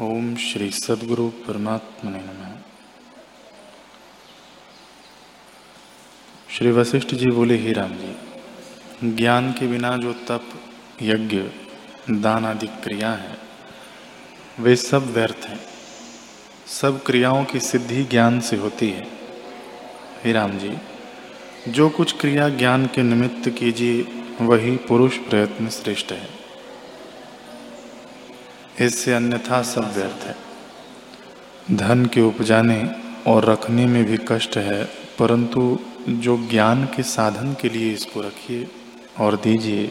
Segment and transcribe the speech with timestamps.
[0.00, 2.56] ओम श्री सदगुरु परमात्मा ने नमः।
[6.50, 8.16] श्री वशिष्ठ जी बोले, ही राम जी,
[9.16, 10.60] ज्ञान के बिना जो तप,
[11.02, 11.42] यज्ञ,
[12.10, 13.38] दान आदि क्रिया है,
[14.60, 15.60] वे सब व्यर्थ हैं।
[16.66, 19.08] सब क्रियाओं की सिद्धि ज्ञान से होती है।
[20.24, 20.76] हे राम जी,
[21.68, 24.02] जो कुछ क्रिया ज्ञान के निमित्त कीजिए,
[24.40, 26.43] वही पुरुष प्रयत्न श्रेष्ठ है।
[28.80, 32.80] इससे अन्यथा सब व्यर्थ है। धन के उपजाने
[33.26, 34.84] और रखने में भी कष्ट है,
[35.18, 35.78] परंतु
[36.08, 38.66] जो ज्ञान के साधन के लिए इसको रखिए
[39.20, 39.86] और दीजिए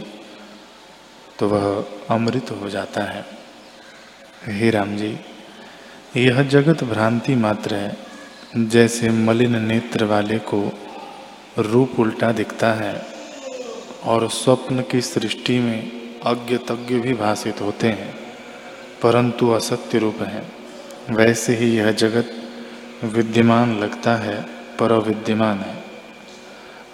[1.39, 3.25] तो वह अमृत हो जाता है।
[4.49, 5.17] हे राम जी,
[6.17, 7.97] यह जगत भ्रांति मात्र है,
[8.57, 10.61] जैसे मलिन नेत्र वाले को
[11.59, 12.95] रूप उल्टा दिखता है
[14.05, 18.22] और स्वप्न की सृष्टि में अज्ञ तज्ञ भी भाषित होते हैं।
[19.03, 20.51] परंतु असत्य रूप है।
[21.09, 22.33] वैसे ही यह जगत
[23.03, 24.41] विद्यमान लगता है
[24.79, 25.83] पर अविद्यमान है।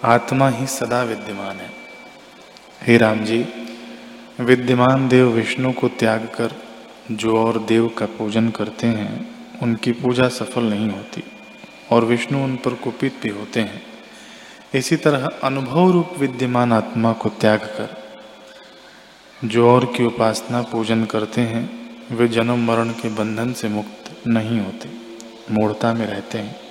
[0.04, 1.70] आत्मा ही सदा विद्यमान है।
[2.82, 3.46] हे राम जी
[4.40, 6.54] विद्यमान देव विष्णु को त्याग कर
[7.10, 9.30] जो और देव का पूजन करते हैं,
[9.62, 11.22] उनकी पूजा सफल नहीं होती
[11.90, 13.82] और विष्णु उन पर कुपित भी होते हैं।
[14.74, 17.96] इसी तरह अनुभव रूप विद्यमान आत्मा को त्याग कर
[19.44, 21.79] जो और की उपासना पूजन करते हैं
[22.12, 24.88] वे जन्म मरण के बंधन से मुक्त नहीं होते
[25.54, 26.69] मूढ़ता में रहते हैं।